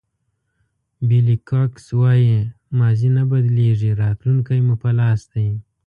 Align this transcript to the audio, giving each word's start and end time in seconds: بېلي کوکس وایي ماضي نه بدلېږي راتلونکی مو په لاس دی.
بېلي 1.07 1.35
کوکس 1.49 1.85
وایي 1.99 2.35
ماضي 2.77 3.09
نه 3.15 3.23
بدلېږي 3.29 3.91
راتلونکی 4.03 4.59
مو 4.65 4.75
په 4.81 4.89
لاس 4.99 5.21
دی. 5.33 5.47